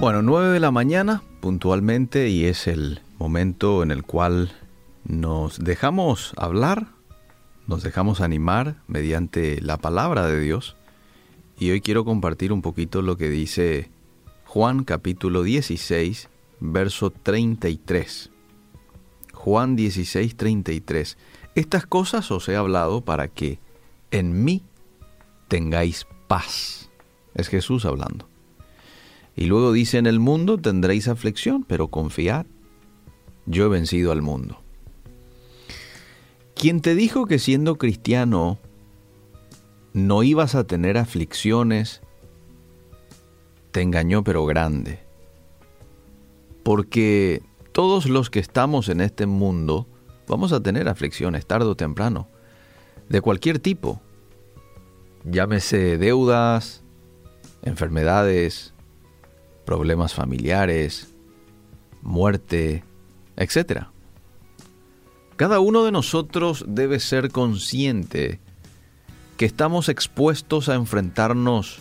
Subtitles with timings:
[0.00, 4.52] Bueno, 9 de la mañana puntualmente y es el momento en el cual
[5.04, 6.88] nos dejamos hablar,
[7.68, 10.76] nos dejamos animar mediante la palabra de Dios.
[11.58, 13.88] Y hoy quiero compartir un poquito lo que dice
[14.44, 16.28] Juan capítulo 16,
[16.60, 18.30] verso 33.
[19.32, 21.16] Juan 16, 33.
[21.54, 23.58] Estas cosas os he hablado para que
[24.10, 24.62] en mí
[25.48, 26.90] tengáis paz.
[27.34, 28.33] Es Jesús hablando.
[29.36, 32.46] Y luego dice, en el mundo tendréis aflicción, pero confiad,
[33.46, 34.60] yo he vencido al mundo.
[36.54, 38.58] Quien te dijo que siendo cristiano
[39.92, 42.00] no ibas a tener aflicciones,
[43.72, 45.00] te engañó pero grande.
[46.62, 49.88] Porque todos los que estamos en este mundo
[50.26, 52.28] vamos a tener aflicciones tarde o temprano,
[53.08, 54.00] de cualquier tipo.
[55.24, 56.82] Llámese deudas,
[57.62, 58.73] enfermedades,
[59.64, 61.14] problemas familiares,
[62.02, 62.84] muerte,
[63.36, 63.86] etc.
[65.36, 68.40] Cada uno de nosotros debe ser consciente
[69.36, 71.80] que estamos expuestos a enfrentarnos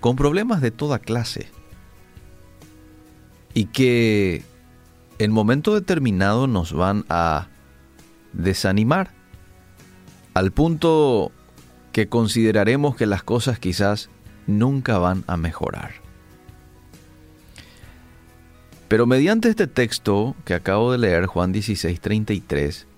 [0.00, 1.48] con problemas de toda clase
[3.54, 4.42] y que
[5.18, 7.48] en momento determinado nos van a
[8.32, 9.12] desanimar
[10.34, 11.32] al punto
[11.92, 14.10] que consideraremos que las cosas quizás
[14.46, 16.09] nunca van a mejorar.
[18.90, 22.88] Pero mediante este texto que acabo de leer, Juan 16, 33,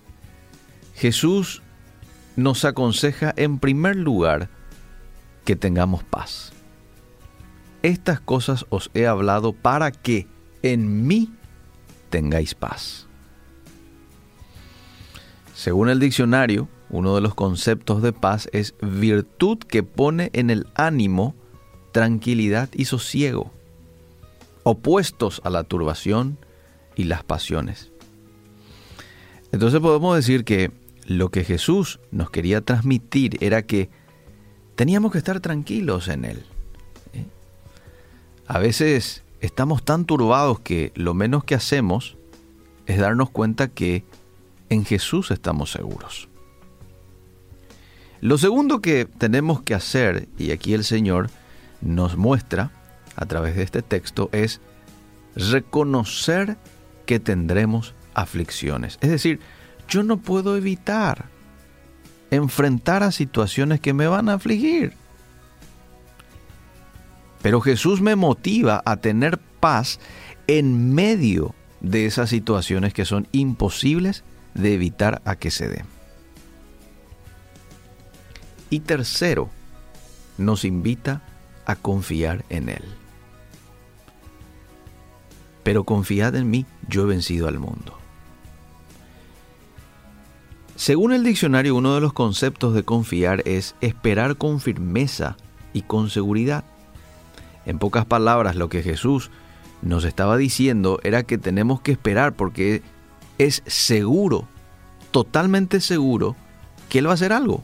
[0.95, 1.61] Jesús
[2.35, 4.49] nos aconseja en primer lugar
[5.45, 6.51] que tengamos paz.
[7.83, 10.25] Estas cosas os he hablado para que
[10.63, 11.31] en mí
[12.09, 13.05] tengáis paz.
[15.53, 20.65] Según el diccionario, uno de los conceptos de paz es virtud que pone en el
[20.73, 21.35] ánimo
[21.91, 23.53] tranquilidad y sosiego
[24.63, 26.37] opuestos a la turbación
[26.95, 27.91] y las pasiones.
[29.51, 30.71] Entonces podemos decir que
[31.05, 33.89] lo que Jesús nos quería transmitir era que
[34.75, 36.45] teníamos que estar tranquilos en Él.
[37.13, 37.25] ¿eh?
[38.47, 42.17] A veces estamos tan turbados que lo menos que hacemos
[42.85, 44.03] es darnos cuenta que
[44.69, 46.29] en Jesús estamos seguros.
[48.21, 51.29] Lo segundo que tenemos que hacer, y aquí el Señor
[51.81, 52.71] nos muestra,
[53.15, 54.61] a través de este texto es
[55.35, 56.57] reconocer
[57.05, 58.97] que tendremos aflicciones.
[59.01, 59.39] Es decir,
[59.87, 61.25] yo no puedo evitar
[62.31, 64.93] enfrentar a situaciones que me van a afligir.
[67.41, 69.99] Pero Jesús me motiva a tener paz
[70.47, 75.85] en medio de esas situaciones que son imposibles de evitar a que se den.
[78.69, 79.49] Y tercero,
[80.37, 81.21] nos invita
[81.65, 83.02] a confiar en Él
[85.63, 87.97] pero confiad en mí, yo he vencido al mundo.
[90.75, 95.37] Según el diccionario, uno de los conceptos de confiar es esperar con firmeza
[95.71, 96.63] y con seguridad.
[97.65, 99.31] En pocas palabras, lo que Jesús
[99.81, 102.81] nos estaba diciendo era que tenemos que esperar porque
[103.37, 104.47] es seguro,
[105.11, 106.35] totalmente seguro,
[106.89, 107.63] que Él va a hacer algo.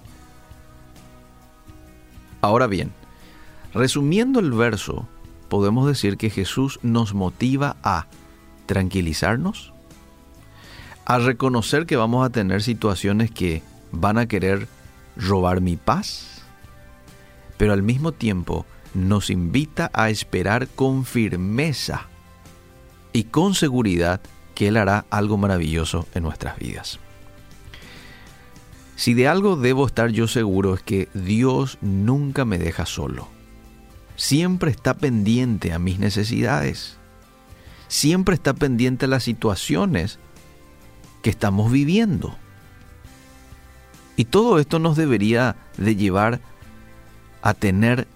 [2.42, 2.92] Ahora bien,
[3.74, 5.08] resumiendo el verso,
[5.50, 8.08] podemos decir que Jesús nos motiva a
[8.68, 9.74] tranquilizarnos,
[11.06, 14.68] a reconocer que vamos a tener situaciones que van a querer
[15.18, 16.44] robar mi paz,
[17.58, 22.08] pero al mismo tiempo nos invita a esperar con firmeza
[23.12, 24.22] y con seguridad
[24.54, 27.00] que Él hará algo maravilloso en nuestras vidas.
[28.96, 33.39] Si de algo debo estar yo seguro es que Dios nunca me deja solo
[34.20, 36.98] siempre está pendiente a mis necesidades,
[37.88, 40.20] siempre está pendiente a las situaciones
[41.24, 42.36] que estamos viviendo.
[44.18, 46.42] Y todo esto nos debería de llevar
[47.42, 48.08] a tener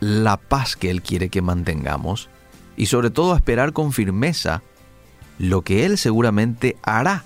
[0.00, 2.28] la paz que Él quiere que mantengamos
[2.76, 4.62] y sobre todo a esperar con firmeza
[5.38, 7.24] lo que Él seguramente hará,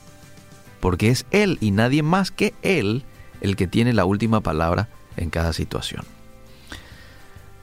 [0.80, 3.04] porque es Él y nadie más que Él
[3.40, 6.15] el que tiene la última palabra en cada situación.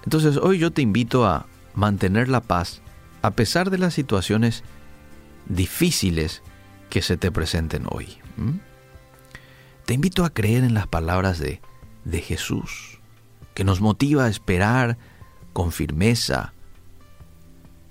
[0.04, 1.46] Entonces hoy yo te invito a
[1.76, 2.82] mantener la paz
[3.22, 4.64] a pesar de las situaciones
[5.48, 6.42] difíciles
[6.90, 8.18] que se te presenten hoy.
[9.86, 11.62] Te invito a creer en las palabras de,
[12.04, 13.00] de Jesús,
[13.54, 14.98] que nos motiva a esperar
[15.54, 16.54] con firmeza,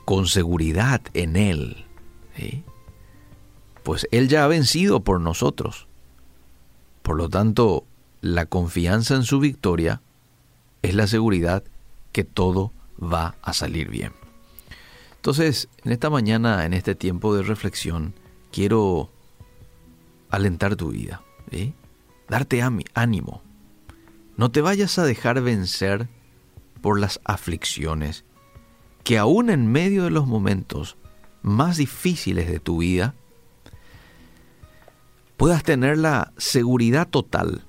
[0.05, 1.87] con seguridad en Él.
[3.83, 5.89] Pues Él ya ha vencido por nosotros.
[7.03, 7.87] Por lo tanto,
[8.21, 10.03] la confianza en su victoria
[10.83, 11.65] es la seguridad
[12.13, 12.73] que todo
[13.03, 14.13] va a salir bien.
[15.17, 18.15] Entonces, en esta mañana, en este tiempo de reflexión,
[18.51, 19.11] quiero
[20.31, 21.23] alentar tu vida,
[22.29, 23.43] darte ánimo.
[24.37, 26.09] No te vayas a dejar vencer
[26.81, 28.25] por las aflicciones,
[29.05, 30.97] que aún en medio de los momentos
[31.43, 33.15] más difíciles de tu vida,
[35.37, 37.65] puedas tener la seguridad total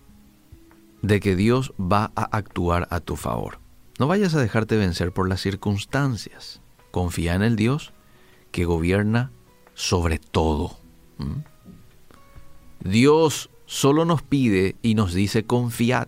[1.01, 3.62] de que Dios va a actuar a tu favor.
[3.99, 6.61] No vayas a dejarte vencer por las circunstancias.
[6.91, 7.93] Confía en el Dios
[8.51, 9.31] que gobierna
[9.73, 10.77] sobre todo.
[12.83, 16.07] Dios solo nos pide y nos dice confiad.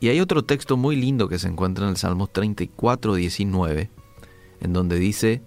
[0.00, 3.90] Y hay otro texto muy lindo que se encuentra en el Salmo 34, 19,
[4.60, 5.42] en donde dice,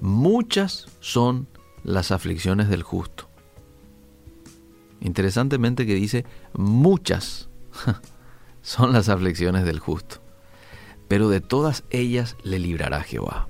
[0.00, 1.46] muchas son
[1.84, 3.28] las aflicciones del justo.
[5.00, 7.48] Interesantemente que dice, muchas
[8.62, 10.22] son las aflicciones del justo
[11.12, 13.46] pero de todas ellas le librará Jehová.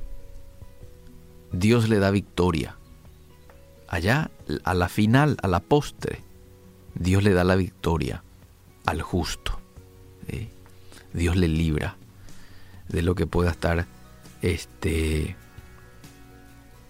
[1.53, 2.75] Dios le da victoria.
[3.87, 4.33] Allá,
[4.65, 6.25] a la final, a la postre,
[6.97, 8.25] Dios le da la victoria
[8.85, 9.61] al justo.
[11.13, 11.97] Dios le libra
[12.89, 13.87] de lo que pueda estar
[14.41, 15.37] este,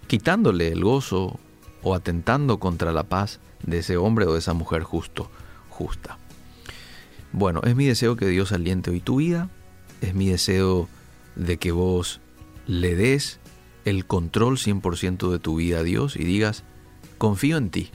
[0.07, 1.39] quitándole el gozo
[1.83, 5.31] o atentando contra la paz de ese hombre o de esa mujer justo,
[5.69, 6.17] justa.
[7.33, 9.49] Bueno, es mi deseo que Dios aliente hoy tu vida,
[10.03, 10.89] es mi deseo
[11.35, 12.21] de que vos
[12.67, 13.41] le des
[13.85, 16.63] el control 100% de tu vida a Dios y digas,
[17.17, 17.91] confío en ti.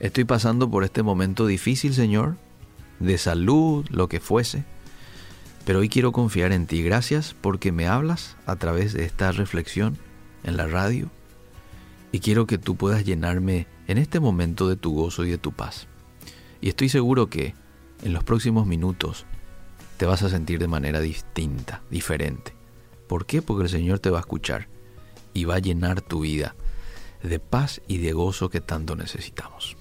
[0.00, 2.36] Estoy pasando por este momento difícil, Señor,
[2.98, 4.64] de salud, lo que fuese,
[5.64, 6.82] pero hoy quiero confiar en ti.
[6.82, 9.96] Gracias porque me hablas a través de esta reflexión
[10.42, 11.10] en la radio
[12.10, 15.52] y quiero que tú puedas llenarme en este momento de tu gozo y de tu
[15.52, 15.86] paz.
[16.60, 17.54] Y estoy seguro que
[18.02, 19.26] en los próximos minutos
[19.96, 22.54] te vas a sentir de manera distinta, diferente.
[23.06, 23.42] ¿Por qué?
[23.42, 24.68] Porque el Señor te va a escuchar
[25.32, 26.54] y va a llenar tu vida
[27.22, 29.77] de paz y de gozo que tanto necesitamos.